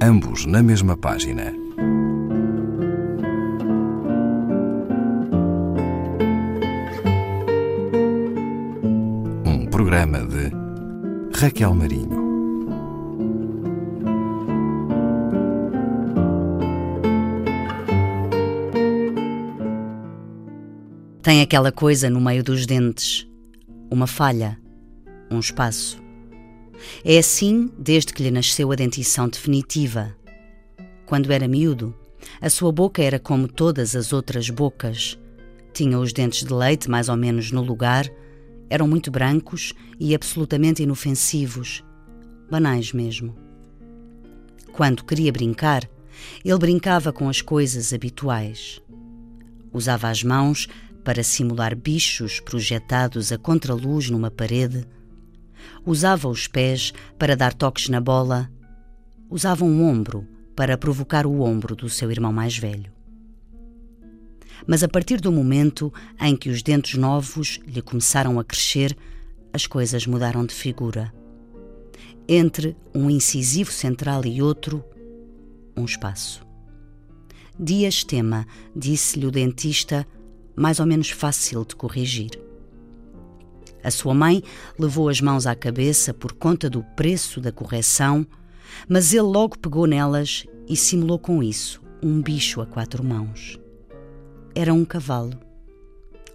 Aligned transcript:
ambos 0.00 0.44
na 0.46 0.62
mesma 0.62 0.96
página. 0.96 1.52
Um 9.44 9.66
programa 9.70 10.18
de 10.20 10.50
Raquel 11.38 11.74
Marinho. 11.74 12.26
Tem 21.22 21.42
aquela 21.42 21.72
coisa 21.72 22.08
no 22.08 22.20
meio 22.20 22.44
dos 22.44 22.66
dentes, 22.66 23.26
uma 23.90 24.06
falha, 24.06 24.56
um 25.28 25.40
espaço. 25.40 26.05
É 27.04 27.18
assim 27.18 27.70
desde 27.78 28.12
que 28.12 28.22
lhe 28.22 28.30
nasceu 28.30 28.70
a 28.72 28.74
dentição 28.74 29.28
definitiva. 29.28 30.16
Quando 31.06 31.32
era 31.32 31.48
miúdo, 31.48 31.94
a 32.40 32.50
sua 32.50 32.72
boca 32.72 33.02
era 33.02 33.18
como 33.18 33.48
todas 33.48 33.94
as 33.94 34.12
outras 34.12 34.50
bocas. 34.50 35.18
Tinha 35.72 35.98
os 35.98 36.12
dentes 36.12 36.46
de 36.46 36.52
leite 36.52 36.90
mais 36.90 37.08
ou 37.08 37.16
menos 37.16 37.52
no 37.52 37.62
lugar, 37.62 38.10
eram 38.68 38.88
muito 38.88 39.10
brancos 39.10 39.72
e 40.00 40.14
absolutamente 40.14 40.82
inofensivos, 40.82 41.84
banais 42.50 42.92
mesmo. 42.92 43.36
Quando 44.72 45.04
queria 45.04 45.32
brincar, 45.32 45.88
ele 46.44 46.58
brincava 46.58 47.12
com 47.12 47.28
as 47.28 47.40
coisas 47.40 47.92
habituais. 47.92 48.80
Usava 49.72 50.08
as 50.08 50.22
mãos 50.22 50.66
para 51.04 51.22
simular 51.22 51.76
bichos 51.76 52.40
projetados 52.40 53.30
a 53.30 53.38
contraluz 53.38 54.10
numa 54.10 54.30
parede. 54.30 54.86
Usava 55.84 56.28
os 56.28 56.46
pés 56.46 56.92
para 57.18 57.36
dar 57.36 57.54
toques 57.54 57.88
na 57.88 58.00
bola. 58.00 58.50
Usava 59.30 59.64
um 59.64 59.84
ombro 59.84 60.26
para 60.54 60.78
provocar 60.78 61.26
o 61.26 61.40
ombro 61.42 61.76
do 61.76 61.88
seu 61.88 62.10
irmão 62.10 62.32
mais 62.32 62.56
velho. 62.56 62.90
Mas 64.66 64.82
a 64.82 64.88
partir 64.88 65.20
do 65.20 65.30
momento 65.30 65.92
em 66.20 66.36
que 66.36 66.48
os 66.48 66.62
dentes 66.62 66.98
novos 66.98 67.60
lhe 67.66 67.82
começaram 67.82 68.38
a 68.40 68.44
crescer, 68.44 68.96
as 69.52 69.66
coisas 69.66 70.06
mudaram 70.06 70.46
de 70.46 70.54
figura. 70.54 71.12
Entre 72.28 72.76
um 72.94 73.10
incisivo 73.10 73.70
central 73.70 74.24
e 74.24 74.42
outro, 74.42 74.84
um 75.76 75.84
espaço. 75.84 76.44
Dias 77.58 78.02
Tema, 78.02 78.46
disse-lhe 78.74 79.26
o 79.26 79.30
dentista, 79.30 80.06
mais 80.54 80.80
ou 80.80 80.86
menos 80.86 81.10
fácil 81.10 81.64
de 81.64 81.76
corrigir. 81.76 82.45
A 83.86 83.90
sua 83.92 84.12
mãe 84.12 84.42
levou 84.76 85.08
as 85.08 85.20
mãos 85.20 85.46
à 85.46 85.54
cabeça 85.54 86.12
por 86.12 86.32
conta 86.32 86.68
do 86.68 86.82
preço 86.96 87.40
da 87.40 87.52
correção, 87.52 88.26
mas 88.88 89.12
ele 89.12 89.22
logo 89.22 89.56
pegou 89.56 89.86
nelas 89.86 90.44
e 90.68 90.76
simulou 90.76 91.20
com 91.20 91.40
isso 91.40 91.80
um 92.02 92.20
bicho 92.20 92.60
a 92.60 92.66
quatro 92.66 93.04
mãos. 93.04 93.60
Era 94.56 94.74
um 94.74 94.84
cavalo. 94.84 95.38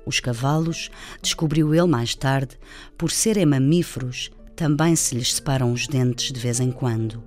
Os 0.05 0.22
cavalos, 0.22 0.89
descobriu 1.22 1.75
ele 1.75 1.88
mais 1.88 2.16
tarde, 2.16 2.57
por 2.97 3.11
serem 3.11 3.45
mamíferos, 3.45 4.31
também 4.55 4.95
se 4.95 5.13
lhes 5.13 5.33
separam 5.33 5.73
os 5.73 5.88
dentes 5.88 6.31
de 6.31 6.39
vez 6.39 6.61
em 6.61 6.72
quando. 6.72 7.22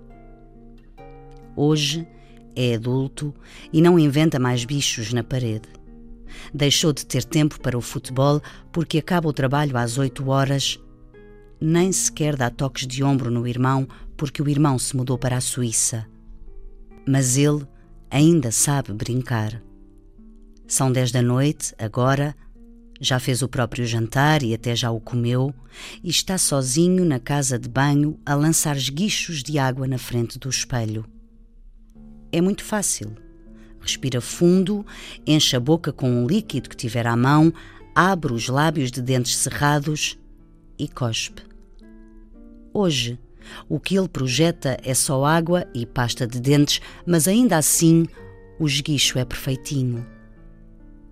Hoje 1.55 2.09
é 2.57 2.77
adulto 2.77 3.35
e 3.71 3.83
não 3.83 3.99
inventa 3.99 4.39
mais 4.39 4.65
bichos 4.65 5.13
na 5.13 5.23
parede. 5.23 5.69
Deixou 6.53 6.93
de 6.93 7.05
ter 7.07 7.25
tempo 7.25 7.61
para 7.61 7.77
o 7.79 7.81
futebol 7.81 8.41
porque 8.73 8.99
acaba 8.99 9.29
o 9.29 9.33
trabalho 9.33 9.77
às 9.77 9.99
oito 9.99 10.29
horas. 10.29 10.79
Nem 11.61 11.93
sequer 11.93 12.37
dá 12.37 12.51
toques 12.51 12.87
de 12.87 13.03
ombro 13.03 13.31
no 13.31 13.47
irmão 13.47 13.89
porque 14.17 14.43
o 14.43 14.49
irmão 14.49 14.79
se 14.79 14.97
mudou 14.97 15.19
para 15.19 15.37
a 15.37 15.41
Suíça. 15.41 16.07
Mas 17.07 17.37
ele 17.37 17.67
ainda 18.11 18.51
sabe 18.51 18.93
brincar. 18.93 19.63
São 20.67 20.91
dez 20.91 21.13
da 21.13 21.23
noite, 21.23 21.75
agora. 21.79 22.35
Já 23.01 23.19
fez 23.19 23.43
o 23.43 23.49
próprio 23.49 23.85
jantar 23.85 24.43
e 24.43 24.55
até 24.55 24.75
já 24.75 24.91
o 24.91 25.01
comeu, 25.01 25.53
e 26.03 26.09
está 26.09 26.39
sozinho 26.39 27.05
na 27.05 27.19
casa 27.19 27.59
de 27.59 27.69
banho 27.69 28.19
a 28.25 28.35
lançar 28.35 28.77
esguichos 28.77 29.43
de 29.43 29.59
água 29.59 29.87
na 29.87 29.99
frente 29.99 30.39
do 30.39 30.49
espelho. 30.49 31.05
É 32.31 32.41
muito 32.41 32.63
fácil. 32.63 33.24
Respira 33.85 34.19
fundo, 34.19 34.85
enche 35.27 35.55
a 35.55 35.61
boca 35.61 35.93
com 35.93 36.11
um 36.11 36.27
líquido 36.27 36.71
que 36.71 36.77
tiver 36.77 37.07
à 37.07 37.15
mão, 37.15 37.53
abre 37.95 38.33
os 38.33 38.49
lábios 38.49 38.91
de 38.91 39.03
dentes 39.03 39.37
cerrados 39.37 40.19
e 40.79 40.89
cospe. 40.89 41.43
Hoje, 42.73 43.19
o 43.69 43.79
que 43.79 43.95
ele 43.95 44.09
projeta 44.09 44.79
é 44.83 44.95
só 44.95 45.23
água 45.23 45.67
e 45.75 45.85
pasta 45.85 46.27
de 46.27 46.41
dentes, 46.41 46.81
mas 47.07 47.29
ainda 47.29 47.59
assim 47.59 48.07
o 48.59 48.67
esguicho 48.67 49.19
é 49.19 49.25
perfeitinho. 49.27 50.07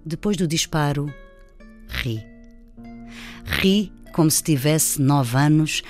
Depois 0.02 0.38
do 0.38 0.48
disparo, 0.48 1.12
ri. 1.88 2.24
Ri 3.44 3.92
como 4.14 4.30
se 4.30 4.42
tivesse 4.42 5.00
nove 5.00 5.36
anos 5.36 5.82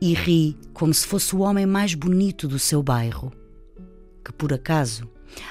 e 0.00 0.14
ri 0.14 0.56
como 0.72 0.94
se 0.94 1.06
fosse 1.06 1.36
o 1.36 1.40
homem 1.40 1.66
mais 1.66 1.92
bonito 1.92 2.48
do 2.48 2.58
seu 2.58 2.82
bairro. 2.82 3.30
Que 4.24 4.32
por 4.32 4.54
acaso 4.54 5.06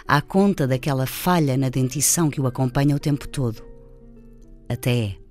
à 0.08 0.22
conta 0.22 0.68
daquela 0.68 1.06
falha 1.06 1.58
na 1.58 1.70
dentição 1.70 2.30
que 2.30 2.42
o 2.42 2.48
acompanha 2.48 2.96
o 2.96 3.00
tempo 3.00 3.28
todo. 3.28 3.64
Até 4.68 4.98
é. 4.98 5.29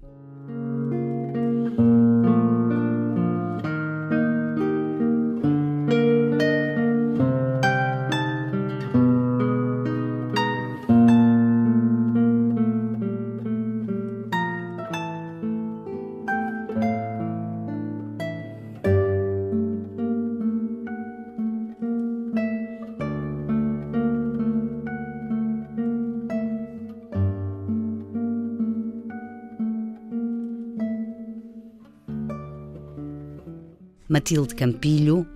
Matilde 34.09 34.55
Campilho, 34.55 35.27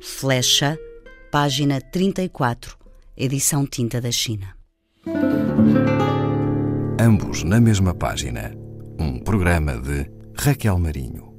Flecha, 0.00 0.78
página 1.32 1.80
34, 1.80 2.76
edição 3.16 3.66
Tinta 3.66 4.00
da 4.00 4.12
China. 4.12 4.54
Ambos 7.00 7.42
na 7.42 7.60
mesma 7.60 7.92
página. 7.92 8.54
Um 9.00 9.18
programa 9.18 9.76
de 9.80 10.08
Raquel 10.36 10.78
Marinho. 10.78 11.33